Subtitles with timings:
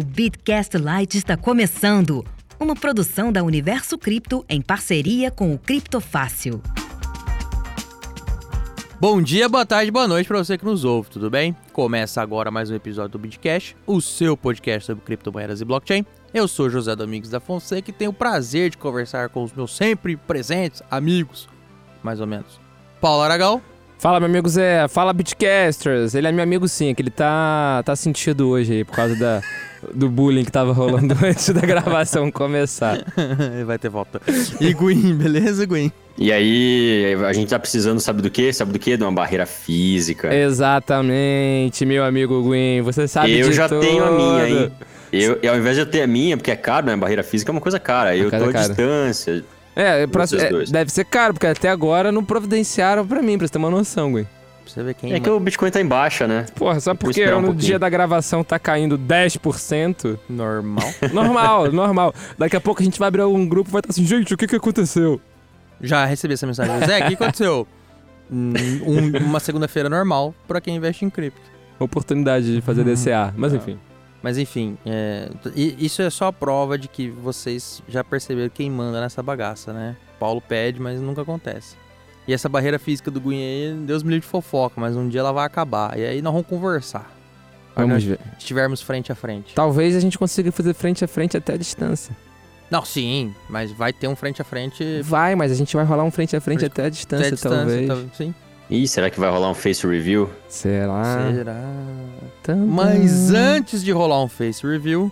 [0.00, 2.24] O Bitcast Lite está começando.
[2.58, 6.62] Uma produção da Universo Cripto em parceria com o Criptofácil.
[8.98, 11.54] Bom dia, boa tarde, boa noite para você que nos ouve, tudo bem?
[11.74, 16.06] Começa agora mais um episódio do Bitcast, o seu podcast sobre criptomoedas e blockchain.
[16.32, 19.76] Eu sou José Domingos da Fonseca e tenho o prazer de conversar com os meus
[19.76, 21.46] sempre presentes amigos,
[22.02, 22.58] mais ou menos.
[23.02, 23.60] Paulo Aragão.
[23.98, 24.88] Fala, meu amigo Zé.
[24.88, 26.14] Fala, Bitcasters.
[26.14, 29.42] Ele é meu amigo sim, que ele tá, tá sentido hoje aí por causa da,
[29.94, 33.04] do bullying que tava rolando antes da gravação começar.
[33.66, 34.20] Vai ter volta.
[34.60, 35.90] E Gwyn, beleza, Gwyn?
[36.18, 38.52] E aí, a gente tá precisando, sabe do quê?
[38.52, 38.96] Sabe do quê?
[38.96, 40.34] De uma barreira física.
[40.34, 42.82] Exatamente, meu amigo Gwyn.
[42.82, 43.80] Você sabe Eu de já tudo.
[43.80, 44.72] tenho a minha, hein?
[45.12, 46.96] Eu, e ao invés de eu ter a minha, porque é caro, né?
[46.96, 48.16] Barreira física é uma coisa cara.
[48.16, 48.68] Eu coisa tô à cara.
[48.68, 49.44] distância.
[49.74, 53.52] É, pra- é, deve ser caro, porque até agora não providenciaram pra mim, pra você
[53.52, 54.26] ter uma noção, Gwyn.
[54.74, 56.46] Pra você ver quem É que o Bitcoin tá em baixa, né?
[56.54, 57.56] Porra, só porque um no pouquinho.
[57.58, 60.18] dia da gravação tá caindo 10%.
[60.28, 60.88] normal.
[61.12, 62.14] Normal, normal.
[62.38, 64.36] Daqui a pouco a gente vai abrir um grupo e vai estar assim, gente, o
[64.36, 65.20] que que aconteceu?
[65.80, 66.78] Já recebi essa mensagem.
[66.86, 67.66] Zé, o que aconteceu?
[68.32, 68.52] Um-
[69.24, 71.40] uma segunda-feira normal para quem investe em cripto.
[71.80, 73.34] Oportunidade de fazer DCA.
[73.36, 73.56] Mas Ah.
[73.56, 73.78] enfim.
[74.22, 79.00] Mas enfim, é, isso é só a prova de que vocês já perceberam quem manda
[79.00, 79.96] nessa bagaça, né?
[80.18, 81.74] Paulo pede, mas nunca acontece.
[82.30, 85.18] E essa barreira física do Guinha aí, Deus me livre de fofoca, mas um dia
[85.18, 85.98] ela vai acabar.
[85.98, 87.10] E aí nós vamos conversar.
[87.74, 88.20] Vamos nós ver.
[88.38, 89.52] estivermos frente a frente.
[89.52, 92.16] Talvez a gente consiga fazer frente a frente até a distância.
[92.70, 96.04] Não, sim, mas vai ter um frente a frente Vai, mas a gente vai rolar
[96.04, 97.86] um frente a frente até a até distância, a distância.
[97.88, 98.10] talvez.
[98.10, 98.32] tá- sim.
[98.70, 100.30] Ih, será que vai rolar um face review?
[100.46, 101.32] Será?
[101.34, 101.60] Será?
[102.44, 105.10] Tum, Mas antes de rolar um Face Review,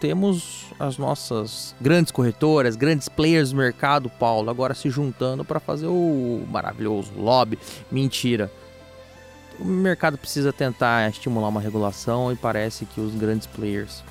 [0.00, 5.86] temos as nossas grandes corretoras, grandes players do mercado, Paulo, agora se juntando para fazer
[5.86, 7.58] o maravilhoso lobby.
[7.90, 8.50] Mentira.
[9.58, 14.04] O mercado precisa tentar estimular uma regulação e parece que os grandes players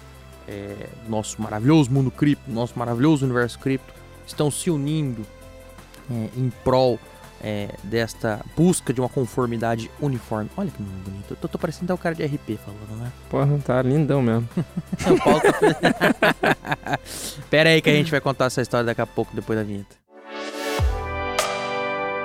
[0.47, 3.94] é, nosso maravilhoso mundo cripto, nosso maravilhoso universo cripto,
[4.25, 5.25] estão se unindo
[6.09, 7.00] é, em prol
[7.45, 10.50] é, desta busca de uma conformidade uniforme.
[10.57, 11.31] Olha que nome bonito.
[11.31, 13.11] Eu tô, tô parecendo até o cara de RP falando, né?
[13.29, 14.50] Porra, tá lindão mesmo.
[15.23, 17.00] Paulo tá...
[17.47, 20.04] Pera aí que a gente vai contar essa história daqui a pouco, depois da vinheta.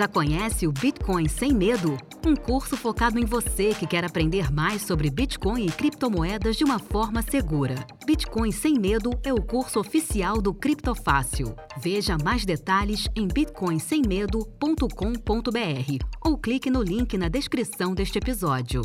[0.00, 1.98] Já conhece o Bitcoin Sem Medo?
[2.26, 6.78] Um curso focado em você que quer aprender mais sobre Bitcoin e criptomoedas de uma
[6.78, 7.74] forma segura.
[8.06, 11.54] Bitcoin Sem Medo é o curso oficial do Criptofácil.
[11.82, 18.80] Veja mais detalhes em bitcoinsemmedo.com.br ou clique no link na descrição deste episódio.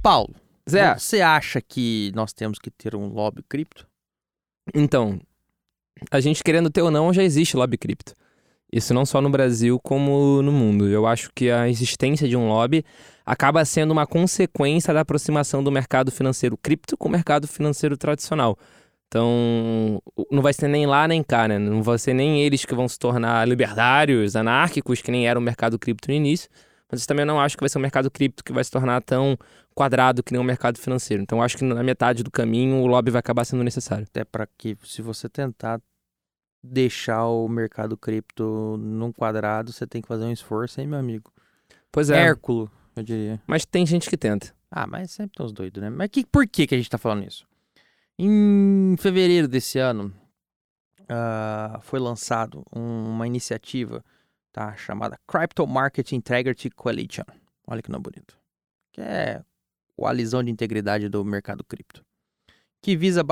[0.00, 0.32] Paulo,
[0.70, 3.84] Zé, você acha que nós temos que ter um lobby cripto?
[4.72, 5.20] então,
[6.08, 8.14] a gente querendo ter ou não, já existe lobby cripto.
[8.72, 10.88] Isso não só no Brasil, como no mundo.
[10.88, 12.84] Eu acho que a existência de um lobby
[13.24, 18.56] acaba sendo uma consequência da aproximação do mercado financeiro cripto com o mercado financeiro tradicional.
[19.08, 21.58] Então, não vai ser nem lá nem cá, né?
[21.58, 25.42] Não vai ser nem eles que vão se tornar libertários, anárquicos, que nem era o
[25.42, 26.48] mercado cripto no início.
[26.90, 29.02] Mas eu também não acho que vai ser um mercado cripto que vai se tornar
[29.02, 29.36] tão
[29.74, 31.22] quadrado que nem o mercado financeiro.
[31.22, 34.06] Então, acho que na metade do caminho o lobby vai acabar sendo necessário.
[34.08, 35.78] Até para que, se você tentar
[36.62, 41.32] deixar o mercado cripto num quadrado, você tem que fazer um esforço, hein, meu amigo?
[41.90, 43.42] Pois é, Hérculo, eu diria.
[43.46, 44.54] mas tem gente que tenta.
[44.70, 45.90] Ah, mas sempre tem uns doidos, né?
[45.90, 47.46] Mas que, por que, que a gente tá falando isso?
[48.18, 50.12] Em fevereiro desse ano,
[51.08, 54.04] ah, foi lançado um- uma iniciativa
[54.52, 57.24] tá, chamada Crypto Market Integrity Coalition.
[57.66, 58.38] Olha que nome bonito.
[58.92, 59.42] Que é
[59.96, 62.04] coalizão de integridade do mercado cripto.
[62.82, 63.22] Que visa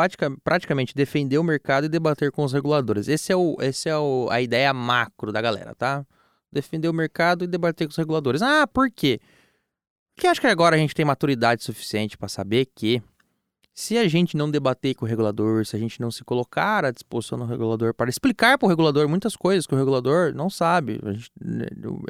[0.45, 3.09] praticamente defender o mercado e debater com os reguladores.
[3.09, 6.07] Esse é, o, esse é o, a ideia macro da galera, tá?
[6.53, 8.43] Defender o mercado e debater com os reguladores.
[8.43, 9.21] Ah, por quê?
[10.15, 13.03] Porque acho que agora a gente tem maturidade suficiente para saber que
[13.75, 16.91] se a gente não debater com o regulador, se a gente não se colocar à
[16.91, 21.01] disposição do regulador para explicar para o regulador muitas coisas que o regulador não sabe,
[21.07, 21.31] gente-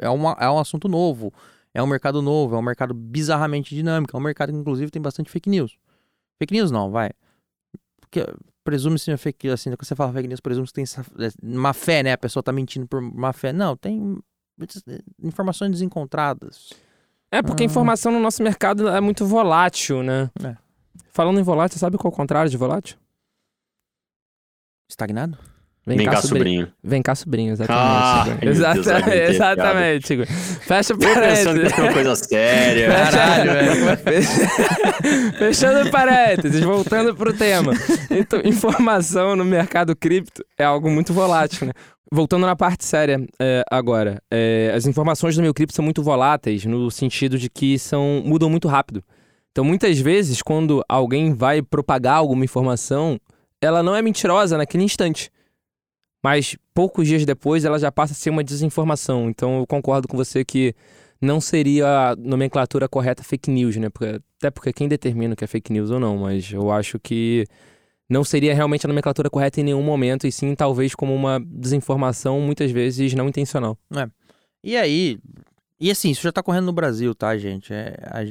[0.01, 1.33] é, uma- é um assunto novo,
[1.73, 5.01] é um mercado novo, é um mercado bizarramente dinâmico, é um mercado que inclusive tem
[5.01, 5.77] bastante fake news.
[6.37, 7.11] Fake news não, vai.
[8.11, 8.29] Porque
[8.63, 11.05] presume-se uma fake news, assim, quando você fala fake news, presume que tem essa-
[11.41, 12.11] má fé, né?
[12.11, 13.53] A pessoa tá mentindo por má fé.
[13.53, 14.19] Não, tem
[15.23, 16.73] informações desencontradas.
[17.31, 17.65] É porque Ah.
[17.65, 20.29] a informação no nosso mercado é muito volátil, né?
[20.43, 20.57] É.
[21.13, 22.97] Falando em volátil, sabe qual é o contrário de volátil?
[24.89, 25.37] Estagnado?
[25.85, 26.67] Vem cá, sobrinho.
[26.83, 28.45] Vem cá, sobrinho, Ah, exatamente.
[28.45, 30.13] Deus, exatamente.
[30.13, 30.25] Igor.
[30.27, 31.73] Fecha Eu pensando que parênteses.
[31.77, 32.87] é uma coisa séria.
[32.87, 33.97] Caralho, velho.
[33.97, 34.47] Fecha-
[35.39, 37.73] Fechando parênteses, voltando pro tema.
[38.11, 41.73] Então, informação no mercado cripto é algo muito volátil, né?
[42.13, 46.65] Voltando na parte séria é, agora, é, as informações do meu cripto são muito voláteis
[46.65, 49.01] no sentido de que são mudam muito rápido.
[49.51, 53.19] Então, muitas vezes, quando alguém vai propagar alguma informação,
[53.61, 55.29] ela não é mentirosa naquele instante.
[56.23, 59.29] Mas poucos dias depois ela já passa a ser uma desinformação.
[59.29, 60.73] Então eu concordo com você que
[61.19, 63.89] não seria a nomenclatura correta fake news, né?
[63.89, 66.99] Porque- até porque quem determina o que é fake news ou não, mas eu acho
[66.99, 67.45] que
[68.09, 72.41] não seria realmente a nomenclatura correta em nenhum momento, e sim talvez como uma desinformação,
[72.41, 73.77] muitas vezes não intencional.
[74.63, 75.17] E aí,
[75.79, 77.71] e assim, isso já tá correndo no Brasil, tá, gente?
[77.73, 78.23] É, a-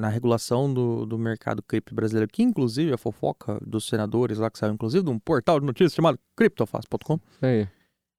[0.00, 4.58] na regulação do, do mercado cripto brasileiro, que inclusive a fofoca dos senadores lá, que
[4.58, 7.68] saiu inclusive de um portal de notícias chamado criptofácil.com, Aí.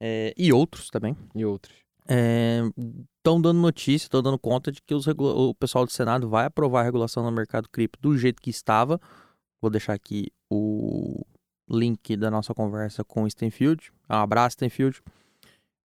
[0.02, 1.76] é, e outros também, E outros.
[3.18, 6.46] estão dando notícia, estão dando conta de que os regula- o pessoal do Senado vai
[6.46, 9.00] aprovar a regulação no mercado cripto do jeito que estava.
[9.62, 11.24] Vou deixar aqui o
[11.70, 13.92] link da nossa conversa com o Stenfield.
[14.10, 15.02] Um abraço, Stenfield.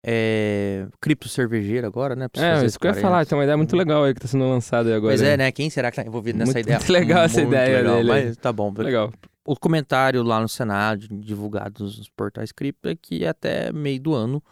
[0.07, 2.27] É, cripto cervejeira agora, né?
[2.37, 4.47] É, isso que eu ia falar, tem uma ideia muito legal aí que tá sendo
[4.49, 5.13] lançada aí agora.
[5.13, 5.51] Pois é, né?
[5.51, 6.79] Quem será que tá envolvido nessa Muito- ideia?
[6.79, 8.09] muito legal essa Muito ideia legal, dele.
[8.09, 8.71] Mas tá bom.
[8.77, 9.11] Legal.
[9.47, 14.43] O comentário lá no Senado, divulgado nos portais cripto, é que até meio do ano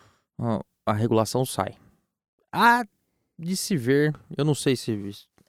[0.87, 1.75] a regulação sai.
[2.50, 2.84] Há
[3.38, 4.94] de se ver, eu não sei se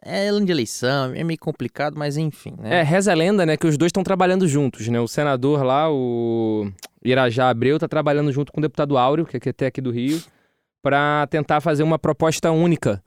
[0.06, 2.80] é ano de eleição, é meio complicado, mas enfim, né?
[2.80, 5.00] É, reza a lenda, né, que os dois estão trabalhando juntos, né?
[5.00, 6.72] O senador lá, o
[7.04, 10.22] Irajá Abreu, tá trabalhando junto com o deputado Áureo, que é até aqui do Rio,
[10.82, 13.02] para tentar fazer uma proposta única,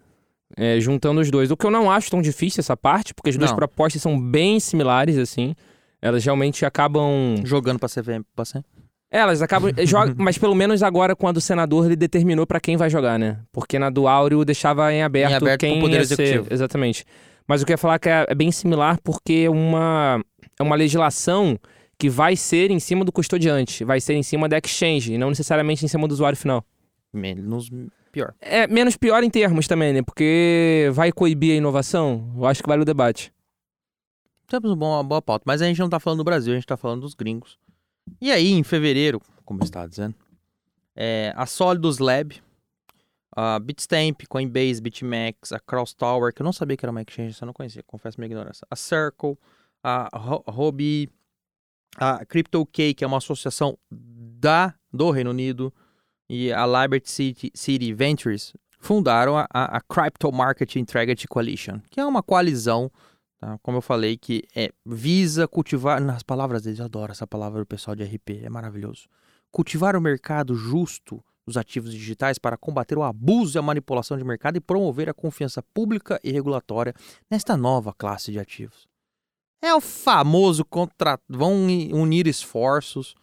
[0.56, 1.50] é, juntando os dois.
[1.50, 3.56] O que eu não acho tão difícil essa parte, porque as duas Não.
[3.56, 5.54] propostas são bem similares, assim.
[6.00, 7.36] Elas realmente acabam.
[7.44, 8.62] Jogando pra CVM, pra você.
[9.10, 9.72] É, Elas acabam.
[9.86, 13.38] joga- Mas pelo menos agora, quando o senador ele determinou pra quem vai jogar, né?
[13.52, 16.22] Porque na do Áureo deixava em aberto, Em aberto quem Poder ia ser.
[16.22, 16.52] Executivo.
[16.52, 17.04] Exatamente.
[17.46, 20.20] Mas o que eu ia falar é que é é bem similar porque é uma,
[20.58, 21.56] é uma legislação
[21.98, 25.28] que vai ser em cima do custodiante, vai ser em cima da exchange, e não
[25.30, 26.62] necessariamente em cima do usuário final.
[27.12, 27.70] Menos
[28.12, 28.34] pior.
[28.40, 30.02] É menos pior em termos também, né?
[30.02, 32.30] Porque vai coibir a inovação.
[32.36, 33.32] Eu acho que vale o debate.
[34.48, 36.66] Temos um uma boa pauta, mas a gente não tá falando do Brasil, a gente
[36.66, 37.56] tá falando dos gringos.
[38.20, 40.14] E aí, em fevereiro, como eu estava dizendo,
[40.94, 42.40] é, a Solidus Lab,
[43.34, 47.36] a Bitstamp, Coinbase, BitMEX, a Cross Tower, que eu não sabia que era uma exchange,
[47.40, 48.66] eu não conhecia, confesso minha ignorância.
[48.70, 49.36] A Circle,
[49.82, 51.10] a Ro- Robi,
[51.98, 55.72] a CryptoK, que é uma associação da, do Reino Unido,
[56.28, 62.04] e a Liberty City, City Ventures fundaram a, a Crypto Market Integrity Coalition, que é
[62.04, 62.90] uma coalizão
[63.38, 63.58] tá?
[63.62, 66.00] Como eu falei, que é visa cultivar.
[66.00, 69.08] Nas palavras deles, eu adoro essa palavra do pessoal de RP, é maravilhoso.
[69.50, 74.24] Cultivar o mercado justo dos ativos digitais para combater o abuso e a manipulação de
[74.24, 76.92] mercado e promover a confiança pública e regulatória
[77.30, 78.88] nesta nova classe de ativos.
[79.62, 81.18] É o famoso contra...
[81.28, 83.14] vão uni- unir esforços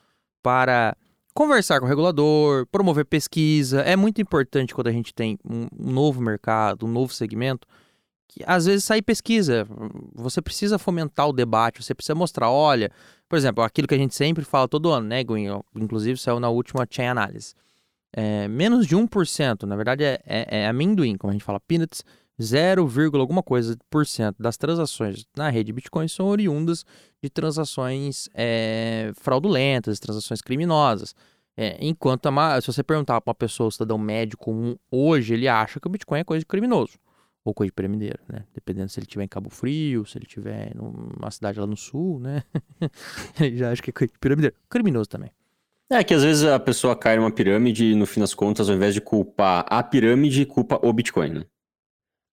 [0.42, 0.96] para
[1.34, 3.82] conversar com o regulador, promover pesquisa.
[3.82, 7.68] É muito importante quando a gente tem um novo mercado, um novo segmento,
[8.28, 9.68] que às vezes sair pesquisa.
[10.16, 12.92] Você precisa fomentar o debate, você precisa mostrar, olha,
[13.30, 15.48] por exemplo, aquilo que a gente sempre fala todo ano, né, Gwen?
[15.76, 17.56] Inclusive saiu na última Chain Analysis.
[18.16, 22.04] É, menos de 1%, na verdade é, é, é amendoim, como a gente fala, peanuts,
[22.42, 22.88] 0,
[23.20, 26.84] alguma coisa por cento das transações na rede Bitcoin são oriundas
[27.22, 31.16] de transações é, fraudulentas, transações criminosas.
[31.56, 35.48] É, enquanto a se você perguntar para uma pessoa, um cidadão médio comum, hoje ele
[35.48, 36.98] acha que o Bitcoin é coisa de criminoso
[37.46, 38.46] ou coisa de piramideiro, né?
[38.54, 42.20] Dependendo se ele estiver em Cabo Frio, se ele estiver numa cidade lá no sul,
[42.20, 42.44] né?
[43.40, 44.56] ele já acha que é coisa de piramideiro.
[44.70, 45.32] Criminoso também.
[45.90, 48.76] É que às vezes a pessoa cai numa pirâmide e no fim das contas, ao
[48.76, 51.46] invés de culpar a pirâmide, culpa o Bitcoin, né?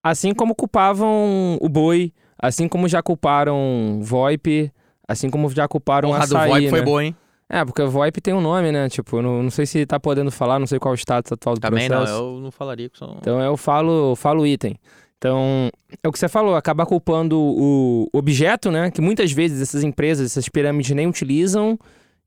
[0.02, 4.72] Assim como culpavam o boi, assim como já culparam VoIP,
[5.06, 6.70] assim como já culparam o açaí, VoIP né?
[6.70, 7.16] foi bom, hein?
[7.52, 8.88] É, porque o VoIP tem um nome, né?
[8.88, 11.32] Tipo, eu não, não sei se tá podendo falar, não sei qual é o status
[11.32, 12.18] atual do Também não, processo.
[12.20, 13.16] eu não falaria que são...
[13.20, 14.76] Então eu falo, falo item.
[15.18, 15.68] Então,
[16.02, 18.90] é o que você falou, acabar culpando o objeto, né?
[18.92, 21.76] Que muitas vezes essas empresas, essas pirâmides nem utilizam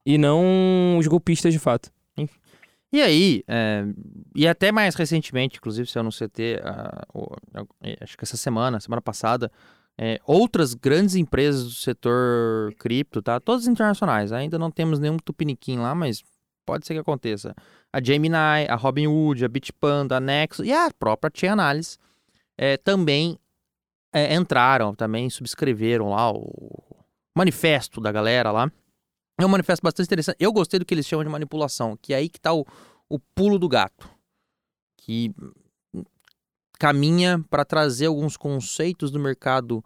[0.05, 1.89] e não os golpistas de fato.
[2.91, 3.85] E aí, é,
[4.35, 7.35] e até mais recentemente, inclusive, se eu no CT, ah, o-
[7.81, 9.51] eh, acho que essa semana, semana passada,
[9.99, 13.39] é, outras grandes empresas do setor cripto, tá?
[13.39, 14.31] Todas internacionais.
[14.31, 16.23] Ainda não temos nenhum tupiniquim lá, mas
[16.65, 17.53] pode ser que aconteça.
[17.91, 21.99] A Gemini, a Robinhood, a Bitpanda, a Nexus e a própria Chainalysis
[22.57, 23.37] é, também
[24.11, 28.71] é, entraram, também subscreveram lá o manifesto da galera lá.
[29.39, 30.37] É um manifesto bastante interessante.
[30.39, 32.65] Eu gostei do que eles chamam de manipulação, que é aí que tá o,
[33.09, 34.07] o pulo do gato.
[34.97, 35.33] Que
[36.79, 39.83] caminha para trazer alguns conceitos do mercado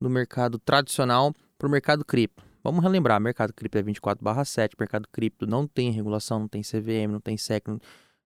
[0.00, 2.42] do mercado tradicional para o mercado cripto.
[2.62, 7.20] Vamos relembrar, mercado cripto é 24/7, mercado cripto não tem regulação, não tem CVM, não
[7.20, 7.66] tem SEC.
[7.68, 7.78] Não...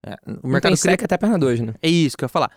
[0.05, 1.75] É, o Não mercado tem cripto SEC até perna 2, né?
[1.81, 2.51] é isso que eu ia falar.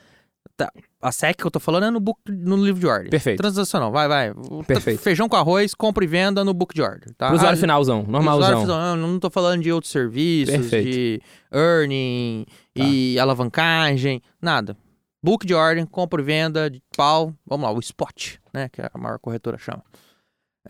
[0.58, 0.72] Tá,
[1.02, 3.10] A SEC que eu tô falando é no, book, no livro de ordem.
[3.10, 3.38] Perfeito.
[3.38, 4.34] Transacional, vai, vai.
[4.66, 5.02] Perfeito.
[5.02, 7.14] Feijão com arroz, compra e venda no book de order.
[7.16, 7.28] Tá?
[7.28, 8.62] Pro usuário Ah, finalzão, usuário normalzão.
[8.62, 10.92] final, não, não tô falando de outros serviços, Perfeito.
[10.92, 11.22] de
[11.54, 12.46] earning
[12.76, 14.78] e alavancagem, nada.
[15.26, 18.92] Book de ordem, compra e venda, de pau, vamos lá, o spot, né, que a
[18.96, 19.84] maior corretora chama.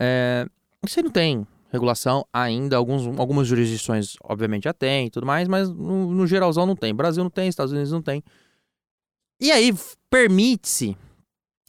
[0.00, 0.46] É,
[0.82, 5.68] aí não tem regulação ainda, alguns, algumas jurisdições obviamente já tem e tudo mais, mas
[5.68, 6.94] no, no geralzão não tem.
[6.94, 8.24] Brasil não tem, Estados Unidos não tem.
[9.38, 9.74] E aí
[10.08, 10.96] permite-se,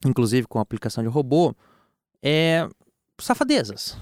[0.06, 1.54] inclusive com a aplicação de robô,
[2.24, 2.70] é,
[3.20, 3.98] safadezas.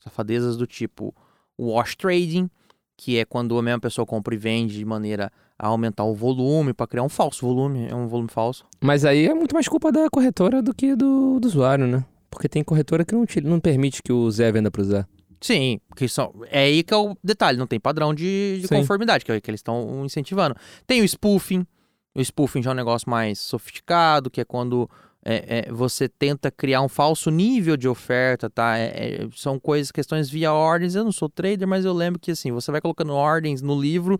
[0.00, 1.14] Safadezas do tipo
[1.56, 2.50] wash trading,
[2.96, 6.72] que é quando a mesma pessoa compra e vende de maneira a aumentar o volume
[6.72, 8.64] para criar um falso volume, é um volume falso.
[8.80, 12.04] Mas aí é muito mais culpa da corretora do que do, do usuário, né?
[12.30, 15.06] Porque tem corretora que não, te- não permite que o Zé venda pro Zé.
[15.40, 19.24] Sim, que são, é aí que é o detalhe, não tem padrão de, de conformidade,
[19.24, 20.56] que é o que eles estão incentivando.
[20.86, 21.66] Tem o spoofing,
[22.14, 24.88] o spoofing já é um negócio mais sofisticado, que é quando
[25.24, 28.78] é, é, você tenta criar um falso nível de oferta, tá?
[28.78, 28.84] É,
[29.24, 30.94] é, são coisas, questões via ordens.
[30.94, 34.18] Eu não sou trader, mas eu lembro que assim, você vai colocando ordens no livro,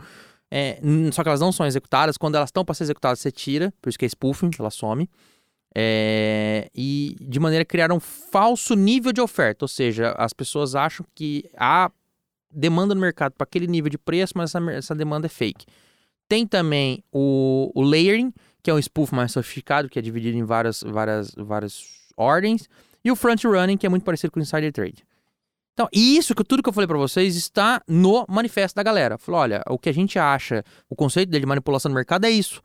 [0.56, 0.78] é,
[1.10, 2.16] só que elas não são executadas.
[2.16, 5.10] Quando elas estão para ser executadas, você tira, por isso que é spoofing, ela some.
[5.74, 10.76] É, e de maneira a criar um falso nível de oferta, ou seja, as pessoas
[10.76, 11.90] acham que há
[12.48, 15.66] demanda no mercado para aquele nível de preço, mas essa, essa demanda é fake.
[16.28, 18.32] Tem também o, o layering,
[18.62, 21.82] que é um spoof mais sofisticado, que é dividido em várias, várias, várias
[22.16, 22.68] ordens,
[23.04, 25.04] e o front running, que é muito parecido com o insider trade.
[25.74, 29.18] Então, isso que tudo que eu falei para vocês está no manifesto da galera.
[29.18, 32.30] Falou, olha, o que a gente acha, o conceito dele de manipulação no mercado é
[32.30, 32.62] isso.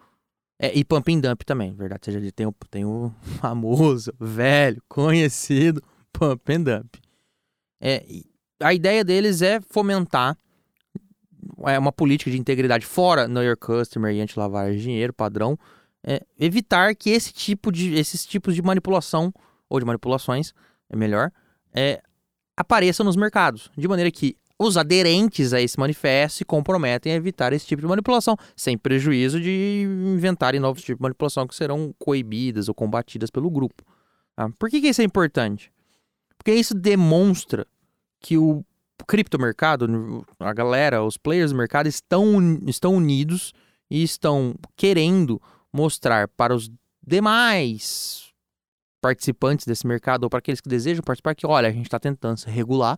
[0.59, 4.81] É, e pump and dump também, verdade seja dita, tem o, tem o famoso, velho,
[4.87, 6.99] conhecido pump and dump.
[7.81, 8.05] É,
[8.61, 10.37] a ideia deles é fomentar
[11.65, 15.57] é, uma política de integridade fora Know Your Customer e anti-lavagem de dinheiro padrão,
[16.03, 19.33] é, evitar que esse tipo de, esses tipos de manipulação,
[19.69, 20.53] ou de manipulações,
[20.89, 21.31] é melhor,
[21.73, 22.01] é,
[22.59, 27.53] apareçam nos mercados, de maneira que os aderentes a esse manifesto se comprometem a evitar
[27.53, 32.67] esse tipo de manipulação, sem prejuízo de inventarem novos tipos de manipulação que serão coibidas
[32.67, 33.81] ou combatidas pelo grupo.
[34.35, 34.49] tá?
[34.59, 35.71] Por que, que isso é importante?
[36.37, 37.65] Porque isso demonstra
[38.19, 38.65] que o
[39.07, 43.53] criptomercado, a galera, os players do mercado estão, estão unidos
[43.89, 46.69] e estão querendo mostrar para os
[47.07, 48.28] demais
[49.01, 52.37] participantes desse mercado ou para aqueles que desejam participar que, olha, a gente está tentando
[52.37, 52.97] se regular,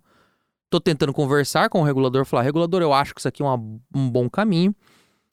[0.69, 3.57] tô tentando conversar com o regulador, falar, regulador, eu acho que isso aqui é uma-
[3.93, 4.73] um bom caminho,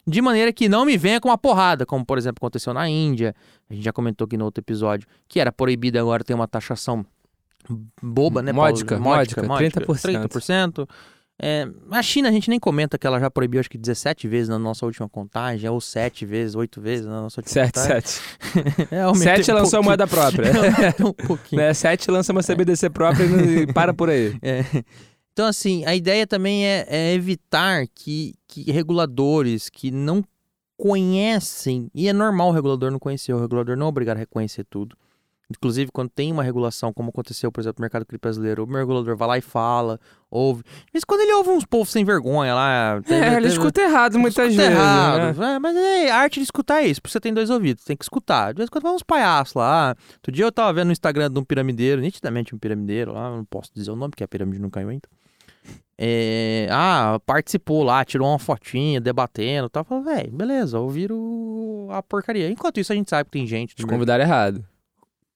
[0.06, 3.34] de maneira que não me venha com uma porrada, como por exemplo aconteceu na Índia,
[3.68, 7.04] a gente já comentou aqui no outro episódio, que era proibida agora tem uma taxação
[8.02, 8.52] boba, né?
[8.52, 9.10] Módica, Paulo?
[9.14, 10.28] módica, 30%.
[10.28, 10.88] 30%.
[11.40, 14.48] É, a China a gente nem comenta que ela já proibiu acho que 17 vezes
[14.48, 18.00] na nossa última contagem, ou 7 vezes, 8 vezes na nossa última Sete, contagem.
[18.00, 18.20] sete.
[18.90, 19.84] É, aumentei Sete um lançou pouquinho.
[19.84, 20.50] moeda própria.
[21.06, 21.62] Um pouquinho.
[21.62, 21.72] né?
[21.74, 24.36] Sete lança uma CBDC própria e e para por aí.
[24.42, 24.64] É.
[25.32, 30.24] Então, assim, a ideia também é, é evitar que, que reguladores que não
[30.76, 34.64] conhecem, e é normal o regulador não conhecer, o regulador não é obrigado a reconhecer
[34.68, 34.96] tudo.
[35.50, 39.16] Inclusive, quando tem uma regulação, como aconteceu, por exemplo, no mercado cripto brasileiro, o regulador
[39.16, 39.98] vai lá e fala,
[40.30, 40.62] ouve.
[40.92, 43.00] Mas quando ele ouve uns povos sem vergonha lá.
[43.06, 44.78] teve- É, ele teve- escuta errado muitas escuta vezes.
[44.78, 45.38] errado.
[45.38, 45.54] né?
[45.54, 48.04] É, mas é a arte de escutar isso, porque você tem dois ouvidos, tem que
[48.04, 48.52] escutar.
[48.52, 49.96] De vez em quando vai uns palhaços lá.
[50.16, 53.44] Outro dia eu tava vendo no Instagram de um piramideiro, nitidamente um piramideiro lá, não
[53.46, 55.08] posso dizer o nome, porque a pirâmide não caiu ainda.
[56.00, 59.82] É, ah, participou lá, tirou uma fotinha, debatendo e tal.
[59.82, 62.50] Falei, velho, beleza, ouviram a porcaria.
[62.50, 63.74] Enquanto isso, a gente sabe que tem gente.
[63.74, 64.62] Te convidaram errado.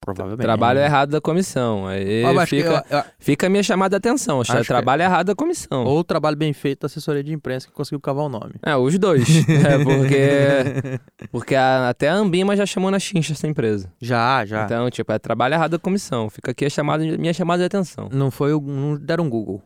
[0.04, 0.42] Provavelmente.
[0.42, 1.86] Trabalho errado da comissão.
[1.86, 4.40] Aí que fica, eu- eu- fica a minha chamada de atenção.
[4.40, 5.84] Acho que- Trabalho errado da comissão.
[5.84, 8.54] ou trabalho bem feito da assessoria de imprensa que conseguiu cavar o nome.
[8.62, 9.24] É, os dois.
[9.48, 13.92] é, porque porque a- até a Ambima já chamou na chincha essa empresa.
[14.00, 14.64] Já, já.
[14.64, 16.28] Então, tipo, é trabalho errado da comissão.
[16.28, 18.08] Fica aqui a chamada, minha chamada de atenção.
[18.12, 19.62] Não foi o, não deram um Google.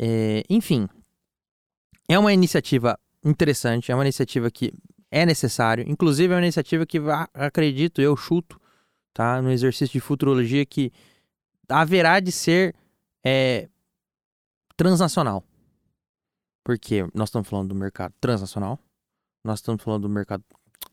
[0.00, 0.88] É, enfim,
[2.08, 4.72] é uma iniciativa interessante, é uma iniciativa que
[5.10, 5.84] é necessário.
[5.86, 6.98] Inclusive, é uma iniciativa que,
[7.34, 8.58] acredito, eu chuto,
[9.12, 9.40] tá?
[9.40, 10.92] No exercício de futurologia, que
[11.68, 12.74] haverá de ser
[13.24, 13.68] é,
[14.76, 15.44] transnacional.
[16.64, 18.78] Porque nós estamos falando do mercado transnacional,
[19.44, 20.44] nós estamos falando do mercado.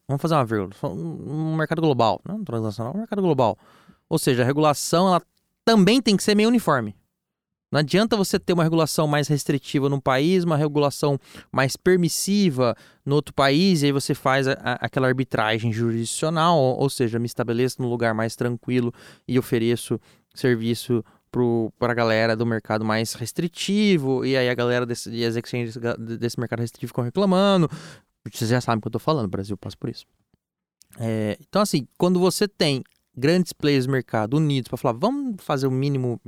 [0.08, 0.72] Vamos fazer uma vírgula.
[0.84, 2.20] Um mercado global.
[2.28, 3.58] Não transnacional, um mercado global.
[4.08, 5.22] Ou seja, a regulação ela
[5.64, 6.96] também tem que ser meio uniforme.
[7.72, 11.20] Não adianta você ter uma regulação mais restritiva num país, uma regulação
[11.52, 16.80] mais permissiva no outro país, e aí você faz a, a, aquela arbitragem jurisdicional, ou,
[16.80, 18.92] ou, seja, me estabeleço num lugar mais tranquilo
[19.28, 20.00] e ofereço
[20.34, 21.04] serviço
[21.78, 25.78] para a galera do mercado mais restritivo, e aí a galera desse, e as exchanges
[26.20, 27.70] desse mercado restritivo ficam reclamando.
[28.32, 30.06] Vocês já sabem o que eu estou falando, Brasil passa por isso.
[31.00, 32.84] É, então, assim, quando você tem
[33.16, 36.20] grandes players do mercado unidos para falar, vamos fazer o mínimo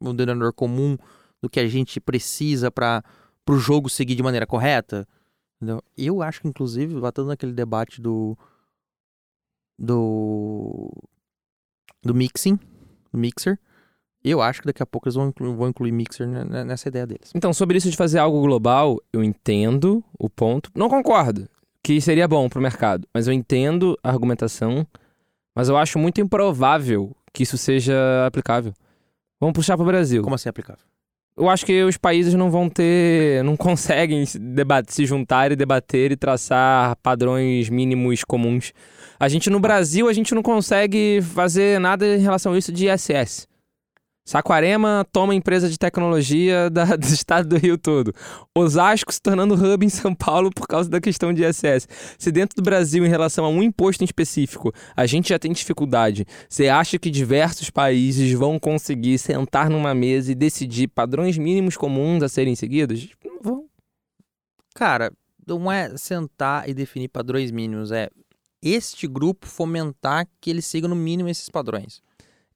[0.00, 0.96] um denominador comum
[1.42, 3.02] do que a gente precisa para
[3.48, 5.06] o jogo seguir de maneira correta.
[5.56, 5.82] Entendeu?
[5.96, 8.36] Eu acho que, inclusive, batendo naquele debate do.
[9.78, 10.90] do.
[12.02, 12.58] do mixing,
[13.10, 13.58] do mixer,
[14.22, 17.30] eu acho que daqui a pouco eles vão vão incluir mixer nessa ideia deles.
[17.34, 20.70] Então, sobre isso de fazer algo global, eu entendo o ponto.
[20.74, 21.48] Não concordo
[21.82, 24.84] que seria bom para o mercado, mas eu entendo a argumentação,
[25.54, 28.74] mas eu acho muito improvável que isso seja aplicável.
[29.40, 30.22] Vamos puxar para o Brasil.
[30.22, 30.82] Como assim aplicável?
[31.36, 36.16] Eu acho que os países não vão ter, não conseguem se juntar e debater e
[36.16, 38.72] traçar padrões mínimos comuns.
[39.20, 42.88] A gente no Brasil, a gente não consegue fazer nada em relação a isso de
[42.88, 43.46] ISS.
[44.26, 48.12] Saquarema toma empresa de tecnologia da, do estado do Rio todo.
[48.52, 51.86] Osasco se tornando hub em São Paulo por causa da questão de ISS.
[52.18, 55.52] Se dentro do Brasil, em relação a um imposto em específico, a gente já tem
[55.52, 61.76] dificuldade, você acha que diversos países vão conseguir sentar numa mesa e decidir padrões mínimos
[61.76, 63.08] comuns a serem seguidos?
[63.24, 63.66] Não vão.
[64.74, 65.12] Cara,
[65.46, 68.08] não é sentar e definir padrões mínimos, é
[68.60, 72.04] este grupo fomentar que ele siga no mínimo esses padrões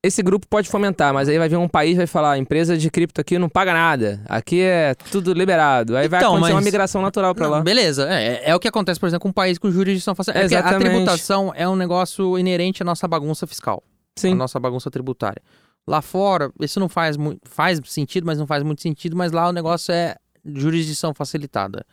[0.02, 3.20] esse grupo pode fomentar, mas aí vai vir um país vai falar, empresa de cripto
[3.20, 5.96] aqui não paga nada, aqui é tudo liberado.
[5.96, 6.54] Aí então, vai acontecer mas...
[6.54, 7.60] uma migração natural para lá.
[7.60, 10.54] Beleza, é, é, o que acontece, por exemplo, com um país com jurisdição facilitada.
[10.54, 13.82] É a tributação é um negócio inerente à nossa bagunça fiscal,
[14.16, 14.32] Sim.
[14.32, 15.42] à nossa bagunça tributária.
[15.86, 19.48] Lá fora, isso não faz muito, faz sentido, mas não faz muito sentido, mas lá
[19.48, 20.16] o negócio é
[20.46, 21.84] jurisdição facilitada.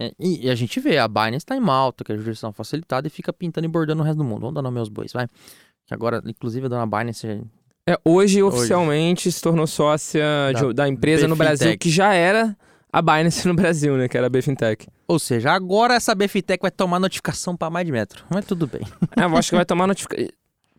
[0.00, 3.10] É, e, a gente vê, a Binance está em Malta, que é jurisdição facilitada, e
[3.10, 4.40] fica pintando e bordando o resto do mundo.
[4.40, 5.28] Vamos dar nome aos bois, vai.
[5.86, 7.42] Que agora, inclusive, a dona Binance.
[7.86, 8.56] É, hoje, hoje.
[8.56, 12.56] oficialmente se tornou sócia da, de, da empresa no Brasil, que já era
[12.90, 14.08] a Binance no Brasil, né?
[14.08, 14.88] Que era a Bfintech.
[15.06, 18.24] Ou seja, agora essa Bfintech vai tomar notificação para mais de metro.
[18.30, 18.82] Mas tudo bem.
[19.16, 20.28] É, eu acho que vai tomar notificação.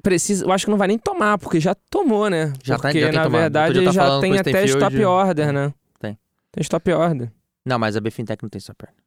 [0.01, 2.53] Precisa, eu acho que não vai nem tomar, porque já tomou, né?
[2.63, 3.41] Já tá- porque, tá, já na tomado.
[3.41, 5.05] verdade, já, já tem até stop hoje.
[5.05, 5.73] order, né?
[5.99, 6.17] Tem.
[6.51, 7.31] Tem stop order.
[7.65, 9.04] Não, mas a Bfintech não tem stop order.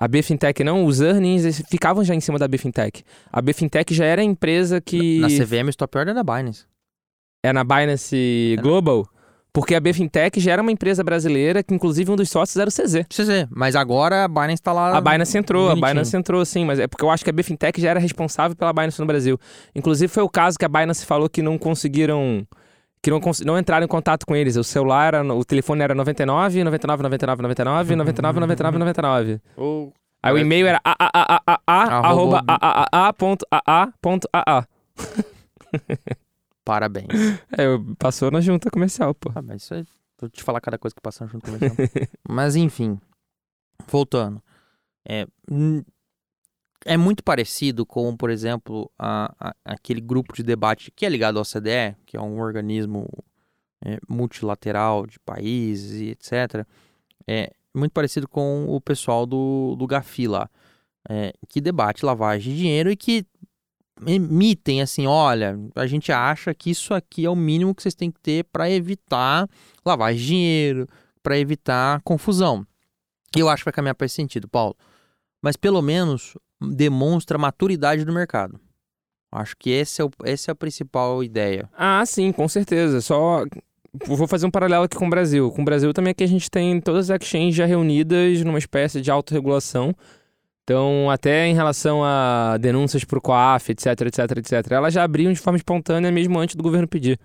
[0.00, 3.02] A Bfintech não, os earnings ficavam já em cima da Bfintech.
[3.32, 5.18] A Bfintech já era a empresa que.
[5.18, 6.64] Na, na CVM, o stop order é da Binance.
[7.42, 9.08] É na Binance é Global?
[9.52, 12.72] Porque a Bfintech já era uma empresa brasileira que, inclusive, um dos sócios era o
[12.72, 13.06] CZ.
[13.08, 14.96] CZ, mas agora a Binance tá lá.
[14.96, 15.84] A Binance entrou, bonitinho.
[15.84, 18.56] a Binance entrou, sim, mas é porque eu acho que a Bfintech já era responsável
[18.56, 19.36] pela Binance no Brasil.
[19.74, 22.46] Inclusive, foi o caso que a Binance falou que não conseguiram
[23.02, 24.56] que não, não entraram em contato com eles.
[24.56, 29.40] O celular, era, o telefone era 99, 99, 99, 99, 99, 99, 99.
[29.56, 29.92] Ou...
[30.22, 30.94] Aí o e-mail era a
[36.64, 37.06] Parabéns.
[37.56, 37.66] É,
[37.98, 39.30] passou na junta comercial, pô.
[39.34, 39.84] Ah, mas isso aí,
[40.20, 41.88] vou te falar cada coisa que passou na junta comercial.
[42.28, 43.00] mas enfim,
[43.86, 44.42] voltando.
[45.08, 45.26] É,
[46.84, 51.36] é muito parecido com, por exemplo, a, a, aquele grupo de debate que é ligado
[51.38, 53.08] ao OCDE, que é um organismo
[53.84, 56.66] é, multilateral de países e etc.
[57.26, 60.48] É muito parecido com o pessoal do, do Gafi lá,
[61.08, 63.26] é, que debate lavagem de dinheiro e que
[64.06, 68.10] emitem assim, olha, a gente acha que isso aqui é o mínimo que vocês têm
[68.10, 69.48] que ter para evitar
[69.84, 70.88] lavagem de dinheiro,
[71.22, 72.66] para evitar confusão.
[73.36, 74.76] Eu acho que vai caminhar para esse sentido, Paulo.
[75.42, 78.60] Mas pelo menos demonstra maturidade do mercado.
[79.30, 81.68] Acho que esse é, o, essa é a principal ideia.
[81.76, 83.00] Ah, sim, com certeza.
[83.00, 83.44] Só
[84.06, 85.50] vou fazer um paralelo aqui com o Brasil.
[85.50, 89.00] Com o Brasil também aqui a gente tem todas as exchanges já reunidas numa espécie
[89.00, 89.94] de autorregulação.
[90.64, 95.32] Então, até em relação a denúncias para o COAF, etc, etc, etc, elas já abriam
[95.32, 97.18] de forma espontânea mesmo antes do governo pedir.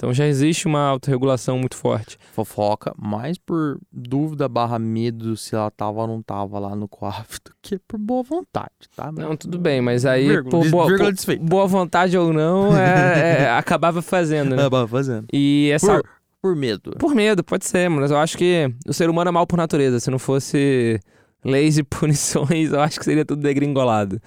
[0.00, 2.16] Então já existe uma autorregulação muito forte.
[2.32, 7.52] Fofoca, mais por dúvida barra medo se ela tava ou não tava lá no do
[7.60, 9.12] que por boa vontade, tá?
[9.12, 13.50] Não, tudo bem, mas aí vírgula, por, boa, por boa, vontade ou não, é, é,
[13.52, 14.62] acabava fazendo, né?
[14.62, 15.26] Acabava fazendo.
[15.30, 16.00] E essa...
[16.00, 16.10] Por,
[16.40, 16.92] por medo.
[16.98, 20.00] Por medo, pode ser, mas eu acho que o ser humano é mal por natureza.
[20.00, 20.98] Se não fosse
[21.44, 24.18] leis e punições, eu acho que seria tudo degringolado.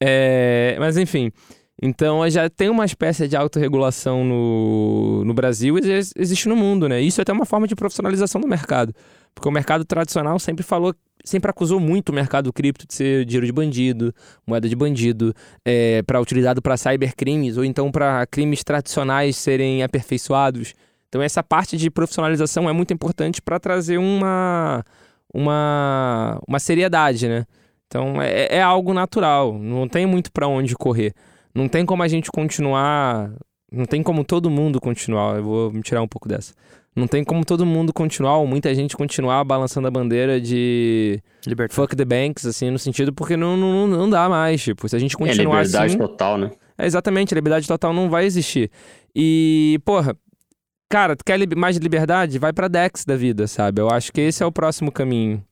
[0.00, 1.32] É, mas enfim...
[1.80, 7.00] Então já tem uma espécie de autorregulação no, no Brasil e existe no mundo, né?
[7.00, 8.92] Isso é até uma forma de profissionalização do mercado.
[9.32, 10.92] Porque o mercado tradicional sempre falou,
[11.24, 14.12] sempre acusou muito o mercado cripto de ser dinheiro de bandido,
[14.44, 15.32] moeda de bandido,
[15.64, 20.74] é, para utilizado para cybercrimes ou então para crimes tradicionais serem aperfeiçoados.
[21.08, 24.84] Então essa parte de profissionalização é muito importante para trazer uma,
[25.32, 27.46] uma, uma seriedade, né?
[27.86, 31.14] Então é, é algo natural, não tem muito para onde correr.
[31.54, 33.30] Não tem como a gente continuar,
[33.72, 35.36] não tem como todo mundo continuar.
[35.36, 36.52] Eu vou me tirar um pouco dessa.
[36.96, 41.74] Não tem como todo mundo continuar, ou muita gente continuar balançando a bandeira de Libertar.
[41.74, 44.62] fuck the banks, assim, no sentido porque não, não, não dá mais.
[44.62, 45.98] Tipo, se a gente É continuar liberdade assim.
[45.98, 46.50] total, né?
[46.76, 48.70] É, exatamente, liberdade total não vai existir.
[49.14, 50.16] E, porra,
[50.88, 52.38] cara, tu quer mais liberdade?
[52.38, 53.80] Vai pra Dex da vida, sabe?
[53.80, 55.42] Eu acho que esse é o próximo caminho.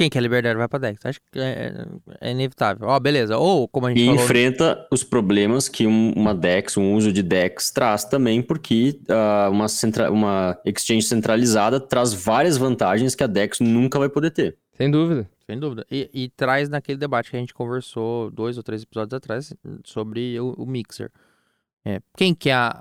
[0.00, 1.04] Quem quer liberdade vai pra Dex.
[1.04, 1.74] Acho que é,
[2.22, 2.88] é inevitável.
[2.88, 3.36] Ó, beleza.
[3.36, 4.22] Ou, como a gente E falou...
[4.24, 9.50] enfrenta os problemas que um- uma DEX, um uso de DEX traz também, porque ah,
[9.52, 14.56] uma, centra- uma exchange centralizada traz várias vantagens que a DEX nunca vai poder ter.
[14.72, 15.28] Sem dúvida.
[15.46, 15.84] Sem dúvida.
[15.90, 19.52] E, e traz naquele debate que a gente conversou dois ou três episódios atrás
[19.84, 21.10] sobre o, o Mixer.
[21.84, 22.72] É, quem quer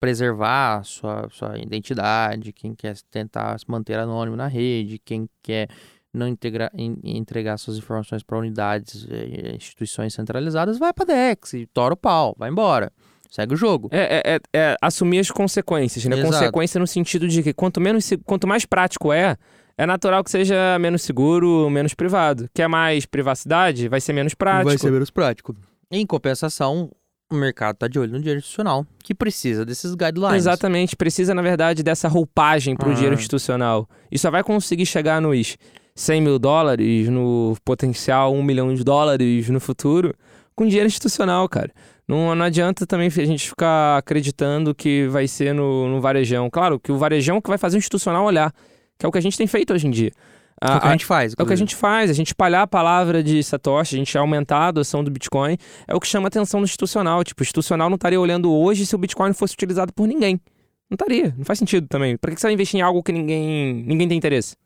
[0.00, 5.68] preservar sua, sua identidade, quem quer tentar se manter anônimo na rede, quem quer
[6.16, 11.66] não integra, en- entregar suas informações para unidades, eh, instituições centralizadas, vai para Dex e
[11.66, 12.92] tora o pau, vai embora.
[13.30, 13.88] Segue o jogo.
[13.92, 16.16] É, é- é- é assumir as consequências, né?
[16.16, 16.32] Exato.
[16.32, 19.36] Consequência no sentido de que quanto, menos, quanto mais prático é,
[19.76, 22.48] é natural que seja menos seguro, menos privado.
[22.54, 23.88] Quer mais privacidade?
[23.88, 24.86] Vai ser menos prático.
[24.90, 25.54] menos prático.
[25.90, 26.90] Em compensação,
[27.30, 30.36] o mercado está de olho no dinheiro institucional, que precisa desses guidelines.
[30.36, 32.94] Exatamente, precisa, na verdade, dessa roupagem para o Ah.
[32.94, 33.88] dinheiro institucional.
[34.10, 35.56] E só vai conseguir chegar nos
[35.96, 40.14] 100 mil dólares, no potencial 1 milhão de dólares no futuro,
[40.54, 41.72] com dinheiro institucional, cara.
[42.06, 46.48] Não, não adianta também a gente ficar acreditando que vai ser no, no varejão.
[46.50, 48.52] Claro que o varejão que vai fazer o institucional olhar,
[48.98, 50.12] que é o que a gente tem feito hoje em dia.
[50.60, 51.32] É o que a gente faz.
[51.32, 51.58] É o que a inclusive.
[51.70, 55.10] gente faz, a gente espalhar a palavra de Satoshi, a gente aumentar a adoção do
[55.10, 55.56] Bitcoin,
[55.88, 57.24] é o que chama atenção do institucional.
[57.24, 60.40] Tipo, o institucional não estaria olhando hoje se o Bitcoin fosse utilizado por ninguém.
[60.88, 62.16] Não estaria, não faz sentido também.
[62.16, 64.56] Pra que você vai investir em algo que ninguém, ninguém tem interesse?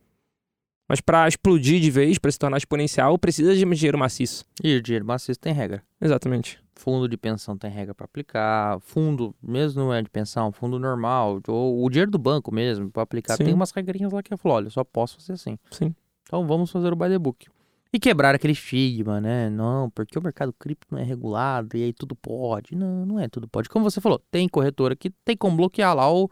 [0.90, 4.44] Mas pra explodir de vez, pra se tornar exponencial, precisa de dinheiro maciço.
[4.60, 5.84] E o dinheiro maciço tem regra.
[6.00, 6.58] Exatamente.
[6.74, 8.80] Fundo de pensão tem regra para aplicar.
[8.80, 11.40] Fundo, mesmo não é de pensão, fundo normal.
[11.46, 13.36] Ou o dinheiro do banco mesmo, para aplicar.
[13.36, 13.44] Sim.
[13.44, 15.56] Tem umas regrinhas lá que eu falo, olha, só posso fazer assim.
[15.70, 15.94] Sim.
[16.24, 17.46] Então vamos fazer o by the book.
[17.92, 19.48] E quebrar aquele estigma, né?
[19.48, 22.74] Não, porque o mercado cripto não é regulado e aí tudo pode.
[22.74, 23.68] Não, não é tudo pode.
[23.68, 26.28] Como você falou, tem corretora que tem como bloquear lá o,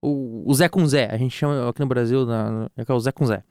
[0.00, 1.10] o, o Zé com Zé.
[1.12, 3.44] A gente chama aqui no Brasil na, é o Zé com Zé.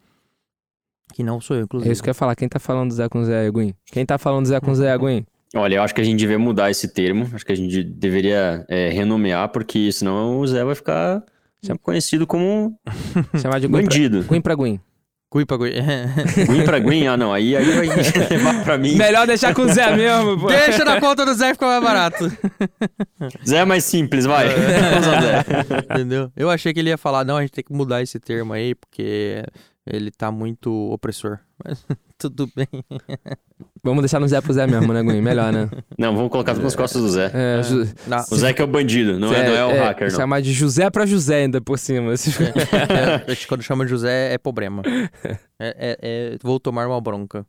[1.14, 1.92] Que não sou eu, É inclusive.
[1.92, 2.36] isso que eu ia falar.
[2.36, 3.74] Quem tá falando do Zé com Zé, Aguin?
[3.92, 5.26] Quem tá falando do Zé com Zé, Aguin?
[5.56, 7.28] Olha, eu acho que a gente devia mudar esse termo.
[7.34, 11.24] Acho que a gente deveria é, renomear, porque senão o Zé vai ficar
[11.66, 12.78] Chama- conhecido como
[13.42, 14.26] Chamar de Guin pra, bandido.
[14.30, 14.80] Guin pra Guin.
[15.32, 15.72] Cui pra cui.
[16.48, 17.06] Green pra Green?
[17.06, 17.32] Ah, não.
[17.32, 17.86] Aí, aí vai
[18.32, 18.96] levar pra mim.
[18.96, 20.48] Melhor deixar com o Zé mesmo, pô.
[20.48, 22.32] Deixa na conta do Zé ficar mais barato.
[23.48, 24.48] Zé é mais simples, vai.
[24.50, 25.46] Vamos ao Zé.
[25.94, 26.32] Entendeu?
[26.36, 28.74] Eu achei que ele ia falar, não, a gente tem que mudar esse termo aí,
[28.74, 29.44] porque
[29.90, 31.40] ele tá muito opressor.
[31.64, 31.86] Mas
[32.18, 32.68] tudo bem.
[33.84, 35.22] Vamos deixar no Zé pro Zé mesmo, né, Guin?
[35.22, 35.70] Melhor, né?
[35.98, 37.32] Não, vamos colocar tudo nas costas do Zé.
[37.34, 40.12] É, Ju- Na- O Zé que é o bandido, não é, não é o hacker,
[40.12, 40.18] não.
[40.18, 42.14] Chamar de José pra José ainda por cima.
[42.14, 44.82] é, quando chama de José é problema.
[44.86, 47.46] É, é- é- vou tomar uma bronca.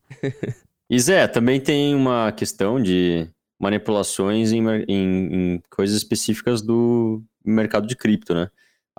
[0.88, 3.28] E Zé, também tem uma questão de
[3.60, 8.48] manipulações em, em- em coisas específicas do mercado de cripto, né?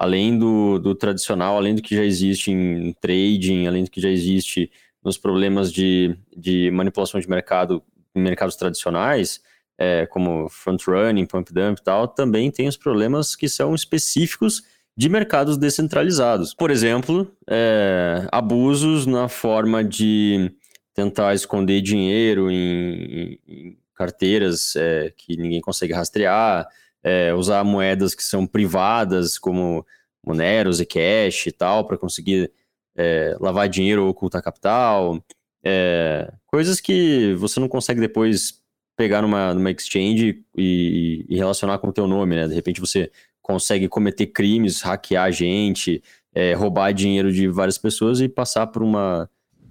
[0.01, 4.09] Além do, do tradicional, além do que já existe em trading, além do que já
[4.09, 4.71] existe
[5.03, 7.83] nos problemas de, de manipulação de mercado
[8.15, 9.39] em mercados tradicionais,
[9.77, 14.63] é, como front running, pump dump e tal, também tem os problemas que são específicos
[14.97, 16.51] de mercados descentralizados.
[16.51, 20.51] Por exemplo, é, abusos na forma de
[20.95, 26.67] tentar esconder dinheiro em, em- carteiras é, que ninguém consegue rastrear,
[27.03, 29.85] é, usar moedas que são privadas, como
[30.25, 32.51] Monero, Zcash e tal, para conseguir
[32.95, 35.23] é, lavar dinheiro ou ocultar capital.
[35.63, 38.61] é, coisas que você não consegue depois
[38.97, 42.47] pegar numa, numa exchange e, e relacionar com o teu nome, né?
[42.47, 43.11] De repente você
[43.41, 49.29] consegue cometer crimes, hackear gente, é, roubar dinheiro de várias pessoas e passar por uma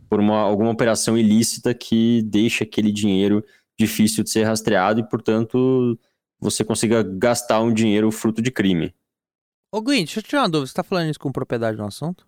[0.08, 3.44] por uma, alguma operação ilícita que deixa aquele dinheiro
[3.78, 5.96] difícil de ser rastreado e, portanto,
[6.40, 8.94] você consiga gastar um dinheiro fruto de crime.
[9.72, 10.66] Ô, Gwen, deixa eu tirar uma dúvida.
[10.68, 12.26] Você tá falando isso com propriedade no assunto?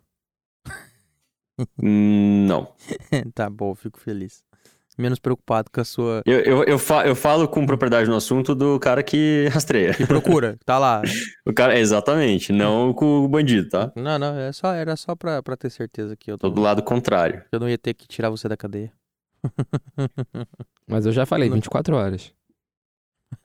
[1.81, 2.73] Hum, Não.
[3.33, 4.43] tá bom, fico feliz.
[4.97, 6.21] Menos preocupado com a sua.
[6.23, 9.91] Eu, eu, eu, fa- eu falo com propriedade no assunto do cara que rastreia.
[9.93, 11.01] Que procura, tá lá.
[11.45, 13.91] O cara, exatamente, não com o bandido, tá?
[13.97, 16.61] Não, não, é só, era só pra, pra ter certeza que eu, tô, Tô do
[16.61, 17.43] lado contrário.
[17.51, 18.93] eu não ia ter que tirar você da cadeia.
[20.87, 22.31] Mas eu já falei, 24 horas.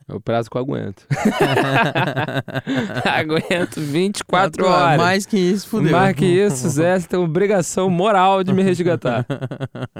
[0.09, 1.07] É o prazo que eu aguento.
[3.05, 4.97] aguento 24 horas.
[4.99, 5.93] Mais que isso, fudeu.
[5.93, 9.27] Mais que isso, Zé, você tem obrigação moral de me resgatar.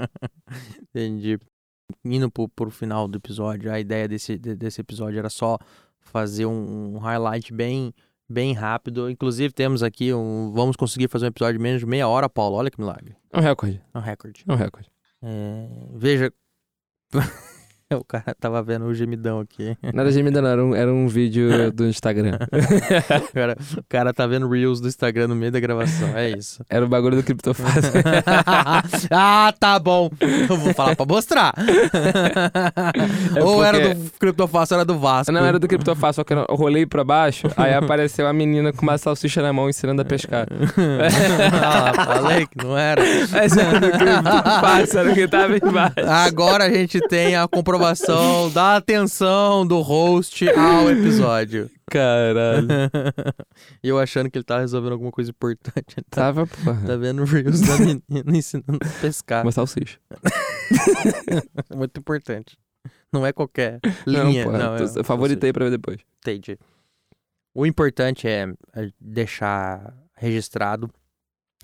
[0.93, 1.37] Entendi.
[2.05, 5.57] Indo pro, pro final do episódio, a ideia desse, de- desse episódio era só
[5.99, 7.93] fazer um, um highlight bem,
[8.29, 9.09] bem rápido.
[9.09, 10.51] Inclusive, temos aqui um.
[10.53, 12.55] Vamos conseguir fazer um episódio de menos de meia hora, Paulo.
[12.55, 13.15] Olha que milagre.
[13.31, 13.81] É um recorde.
[13.93, 14.43] É um recorde.
[14.47, 14.89] É um recorde.
[15.21, 16.31] É, veja.
[17.97, 19.75] o cara tava vendo o gemidão aqui.
[19.93, 22.37] Nada me não, era um, era um vídeo do Instagram.
[23.27, 26.09] O cara, o cara tá vendo Reels do Instagram no meio da gravação.
[26.15, 26.63] É isso.
[26.69, 27.91] Era o bagulho do Criptofácil.
[29.11, 30.09] ah, tá bom.
[30.47, 31.53] Eu vou falar pra mostrar.
[33.41, 35.31] Ou era porque- do Criptofácil, ou era do Vasco.
[35.31, 38.83] Não, era do Criptofácil, só que eu rolei pra baixo, aí apareceu a menina com
[38.83, 40.45] uma salsicha na mão ensinando a pescar.
[41.63, 43.01] ah, falei que não era.
[43.31, 45.95] Mas era do Criptofácil, era o que tava embaixo.
[46.07, 47.78] Agora a gente tem a comprovação
[48.53, 51.69] da atenção do host ao episódio.
[51.89, 52.67] Caralho.
[53.83, 55.95] E eu achando que ele tava resolvendo alguma coisa importante.
[55.97, 56.81] Ele tá, Tava, porra.
[56.85, 58.03] tá vendo Reels da menina
[58.37, 59.43] ensinando a pescar.
[59.45, 59.99] Uma salsicha.
[61.75, 62.57] Muito importante.
[63.11, 64.45] Não é qualquer linha.
[64.45, 64.57] Não, porra.
[64.57, 65.99] Não, eu favoritei pra ver depois.
[66.19, 66.57] Entendi.
[67.53, 70.89] O importante é é deixar registrado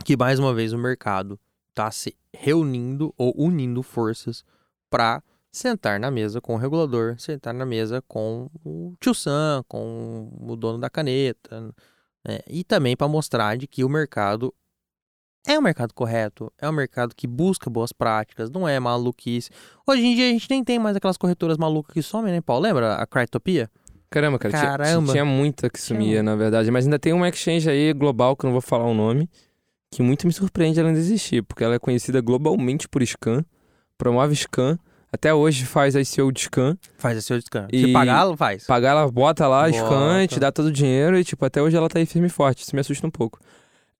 [0.03, 4.43] que, mais uma vez, o mercado está se reunindo ou unindo forças
[4.89, 5.21] para
[5.55, 10.55] sentar na mesa com o regulador, sentar na mesa com o tio Sam, com o
[10.55, 11.73] dono da caneta,
[12.27, 12.39] né?
[12.47, 14.53] e também para mostrar de que o mercado
[15.47, 19.49] é um mercado correto, é um mercado que busca boas práticas, não é maluquice.
[19.87, 22.63] Hoje em dia a gente nem tem mais aquelas corretoras malucas que somem, né, Paulo?
[22.63, 23.69] Lembra a Cryptopia?
[24.09, 24.57] Caramba, cara.
[24.57, 25.11] tinha- Caramba.
[25.11, 26.69] Tinha, muita que sumia, na verdade.
[26.71, 29.29] Mas ainda tem uma exchange aí global, que eu não vou falar o nome,
[29.91, 33.45] que muito me surpreende ela ainda existir, porque ela é conhecida globalmente por scan,
[33.97, 34.79] promove scan,
[35.15, 37.69] até hoje faz ICO de scan, Faz esse seu descanso.
[37.73, 38.65] E- Se pagar, ela faz.
[38.65, 39.89] pagar ela, bota lá, scan,
[40.21, 40.27] Bota.
[40.27, 42.61] te dá todo o dinheiro e, tipo, até hoje ela tá aí firme e forte.
[42.63, 43.39] Isso me assusta um pouco.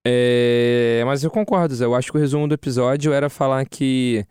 [0.04, 1.86] É, Mas eu concordo, Zé.
[1.86, 4.24] Eu acho que o resumo do episódio era falar que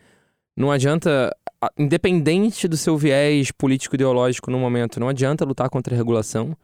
[0.57, 5.97] não adianta, a- independente do seu viés político-ideológico no momento, não adianta lutar contra a
[5.97, 6.57] regulação,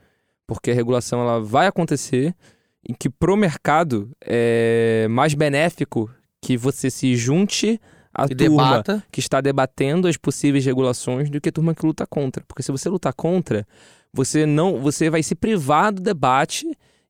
[0.46, 2.34] porque a regulação ela vai acontecer
[2.88, 6.08] e que pro mercado é mais benéfico
[6.40, 7.80] que você se junte
[8.14, 9.04] à E turma debata.
[9.10, 12.44] que está debatendo as possíveis regulações do que a turma que luta contra.
[12.46, 13.66] Porque se você lutar contra,
[14.12, 16.66] você não, você vai se privar do debate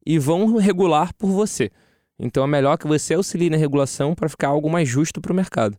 [0.07, 1.71] e vão regular por você.
[2.19, 5.35] Então é melhor que você auxilie na regulação para ficar algo mais justo para o
[5.37, 5.77] mercado.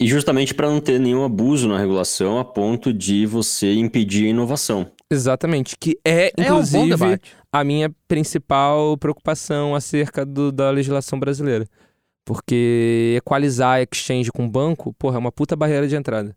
[0.00, 4.30] E justamente para não ter nenhum abuso na regulação a ponto de você impedir a
[4.30, 4.86] inovação.
[5.10, 7.20] Exatamente, que é, É um inclusive,
[7.52, 11.66] a minha principal preocupação acerca do- da legislação brasileira.
[12.28, 16.36] Porque equalizar exchange com banco, porra, é uma puta barreira de entrada.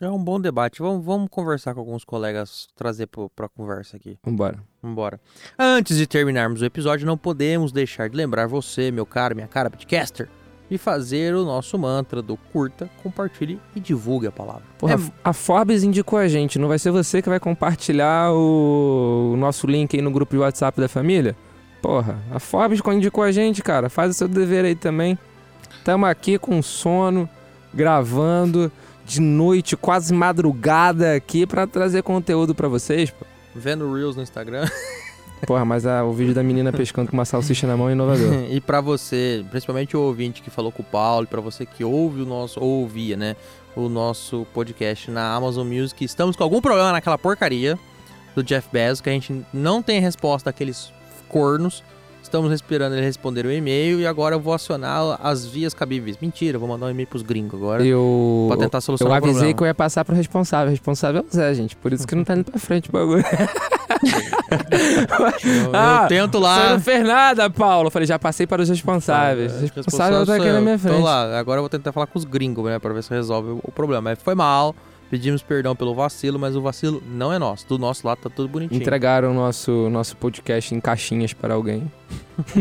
[0.00, 0.80] É um bom debate.
[0.80, 4.16] Vamos, vamos conversar com alguns colegas, trazer pro, pra conversa aqui.
[4.24, 4.58] Vambora.
[4.82, 5.20] Vambora.
[5.58, 9.68] Antes de terminarmos o episódio, não podemos deixar de lembrar você, meu caro, minha cara,
[9.68, 10.26] podcaster,
[10.70, 14.62] de fazer o nosso mantra do curta, compartilhe e divulgue a palavra.
[14.78, 19.32] Porra, É- a Forbes indicou a gente, não vai ser você que vai compartilhar o,
[19.34, 21.36] o nosso link aí no grupo de WhatsApp da família?
[21.84, 23.90] Porra, a Forbes indicou a gente, cara.
[23.90, 25.18] Faz o seu dever aí também.
[25.84, 27.28] Tamo aqui com sono,
[27.74, 28.72] gravando
[29.04, 33.10] de noite, quase madrugada aqui pra trazer conteúdo pra vocês.
[33.10, 33.26] pô.
[33.54, 34.66] Vendo Reels no Instagram.
[35.46, 38.32] Porra, mas ah, o vídeo da menina pescando com uma salsicha na mão é inovador.
[38.48, 42.22] e pra você, principalmente o ouvinte que falou com o Paulo, pra você que ouve
[42.22, 43.36] o nosso, ou ouvia, né,
[43.76, 47.78] o nosso podcast na Amazon Music, estamos com algum problema naquela porcaria
[48.34, 50.93] do Jeff Bezos, que a gente não tem resposta daqueles
[51.38, 51.82] cornos.
[52.22, 56.16] Estamos esperando ele responder o e-mail e agora eu vou acionar as vias cabíveis.
[56.20, 59.24] Mentira, eu vou mandar um e-mail pros gringos agora Eu, pra tentar eu solucionar o
[59.24, 60.68] avisei que eu ia passar pro responsável.
[60.68, 61.76] O responsável é o Zé, gente.
[61.76, 63.22] Por isso que não tá indo pra frente o bagulho.
[64.70, 65.26] Eu,
[65.66, 66.70] eu Ah, tento Você lá.
[66.72, 67.86] não fez nada, Paulo.
[67.88, 69.52] Eu falei, já passei para os responsáveis.
[69.54, 70.62] Os responsáveis tá aqui na eu.
[70.62, 70.96] minha frente.
[70.96, 73.50] Tô lá, agora eu vou tentar falar com os gringos, né, pra ver se resolve
[73.50, 74.00] o- o problema.
[74.02, 74.74] Mas foi mal,
[75.10, 77.66] pedimos perdão pelo vacilo, mas o vacilo não é nosso.
[77.68, 78.80] Do nosso lado tá tudo bonitinho.
[78.80, 81.90] Entregaram o nosso, nosso podcast em caixinhas para alguém.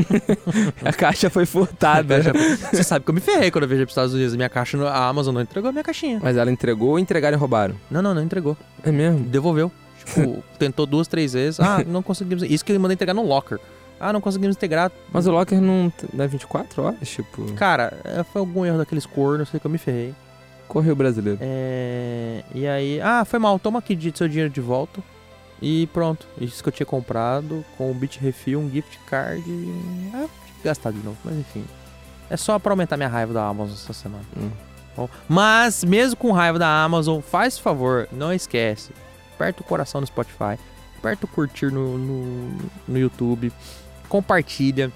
[0.84, 2.22] a caixa foi furtada.
[2.72, 4.36] Você sabe que eu me ferrei quando eu viajei pros Estados Unidos.
[4.36, 6.20] Minha caixa, a Amazon não entregou a minha caixinha.
[6.22, 7.76] Mas ela entregou ou entregaram e roubaram?
[7.90, 8.56] Não, não, não entregou.
[8.84, 9.20] É mesmo?
[9.22, 9.72] Devolveu.
[10.06, 11.60] Tipo, tentou duas, três vezes.
[11.60, 12.44] Ah, não conseguimos.
[12.44, 13.60] Isso que ele mandou entregar no locker.
[14.00, 14.92] Ah, não conseguimos integrar.
[15.14, 17.08] Mas o Locker não, não é 24 horas?
[17.08, 20.14] Tipo, Cara, é, foi algum erro daqueles cornos, sei que eu me ferrei.
[20.74, 21.38] Correio brasileiro.
[21.42, 22.44] É...
[22.54, 25.02] E aí, ah, foi mal, toma aqui de seu dinheiro de volta.
[25.62, 29.42] E pronto, isso que eu tinha comprado com o Bit Refill, um gift card.
[29.48, 30.26] e- Ah,
[30.64, 31.64] gastar de novo, mas enfim.
[32.30, 34.24] É só pra aumentar minha raiva da Amazon essa semana.
[34.36, 34.50] Hum.
[34.96, 38.92] Bom, mas mesmo com raiva da Amazon, faz favor, não esquece.
[39.36, 40.58] aperta o coração no Spotify,
[40.98, 42.58] aperta o curtir no, no,
[42.88, 43.52] no YouTube,
[44.08, 44.92] compartilha,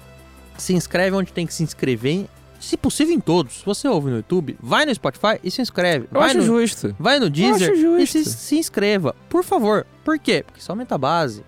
[0.56, 2.26] se inscreve onde tem que se inscrever,
[2.58, 3.58] se possível em todos.
[3.58, 6.08] Se você ouve no YouTube, vai no Spotify e se inscreve.
[6.12, 6.94] Eu vai acho no, justo.
[6.98, 9.86] Vai no Deezer e se, se inscreva, por favor.
[10.04, 10.42] Por quê?
[10.44, 11.44] Porque isso aumenta a base.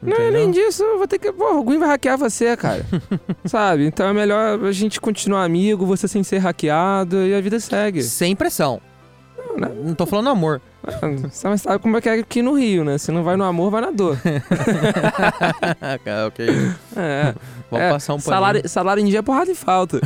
[0.00, 0.28] Não, entendeu?
[0.28, 1.32] além disso, eu vou ter que.
[1.32, 2.86] Pô, o Gwen vai hackear você, cara.
[3.44, 3.84] Sabe?
[3.86, 8.02] Então é melhor a gente continuar amigo, você sem ser hackeado e a vida segue.
[8.02, 8.80] Sem pressão.
[9.56, 9.68] né?
[9.84, 10.60] Não tô falando amor.
[11.30, 12.96] Você sabe como é que é aqui no Rio, né?
[12.98, 14.16] Se não vai no amor, vai na dor.
[16.26, 16.46] ok.
[16.96, 17.34] É.
[17.70, 18.34] Vamos É, passar um paninho.
[18.34, 20.00] salário, salário em dia é porrada e falta.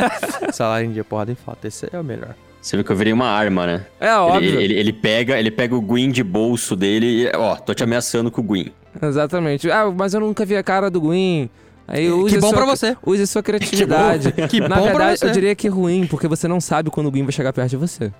[0.52, 1.68] Salário em dia, porrada em falta.
[1.68, 2.34] Esse é o melhor.
[2.60, 3.86] Você viu que eu virei uma arma, né?
[4.00, 4.60] É Ele, óbvio.
[4.60, 8.30] ele, ele pega, ele pega o Gwyn de bolso dele e, ó, tô te ameaçando
[8.30, 8.72] com o Gwyn.
[9.02, 9.70] Exatamente.
[9.70, 11.50] Ah, mas eu nunca vi a cara do Gwyn.
[11.86, 12.96] Aí use que bom sua, pra você.
[13.04, 14.32] Use sua criatividade.
[14.48, 15.26] Que Na bom pra verdade, você.
[15.26, 17.76] eu diria que ruim, porque você não sabe quando o Gwyn vai chegar perto de
[17.76, 18.10] você.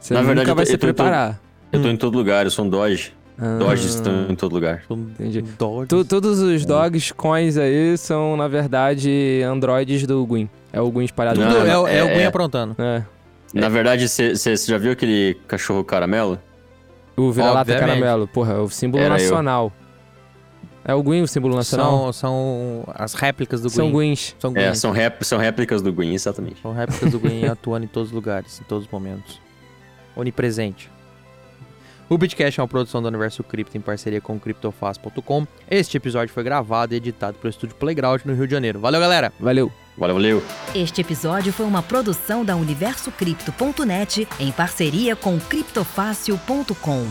[0.00, 1.40] Você Na nunca verdade, eu vai tô- se eu tô- eu tô- preparar.
[1.72, 3.12] Eu tô em todo lugar, eu sou um Doge.
[3.38, 4.82] Ah, Doges estão em todo lugar.
[4.90, 5.40] Entendi.
[5.42, 5.88] Dodge.
[5.88, 10.48] Tu- todos os dogs coins aí são, na verdade, androides do Gwyn.
[10.72, 11.40] É o Gwyn espalhado.
[11.40, 12.26] Tudo Não, é, o- é, o é- Gwen é.
[12.26, 12.76] aprontando.
[12.78, 13.02] É.
[13.54, 16.38] Na verdade, você já viu aquele cachorro caramelo?
[17.16, 17.86] O vira-lata Obviamente.
[17.88, 18.28] caramelo.
[18.28, 19.20] Porra, é o símbolo Era eu.
[19.22, 19.72] nacional.
[20.84, 22.12] É o Gwyn o símbolo nacional?
[22.12, 24.08] São, são as réplicas do São Gwen.
[24.10, 24.34] Gwyns.
[24.38, 24.74] São É, Gwen.
[24.74, 26.60] são, rép- são réplicas do Gwyn, exatamente.
[26.60, 29.40] São réplicas do Gwen atuando em todos os lugares, em todos os momentos.
[30.16, 30.90] Onipresente.
[32.08, 35.46] O Bitcast é uma produção do Universo Cripto em parceria com o CryptoFast.com.
[35.70, 38.80] Este episódio foi gravado e editado pelo estúdio Playground no Rio de Janeiro.
[38.80, 39.32] Valeu, galera!
[39.38, 39.70] Valeu.
[39.96, 40.42] Valeu, valeu.
[40.74, 47.06] Este episódio foi uma produção da UniversoCripto.net em parceria com criptofácil.com.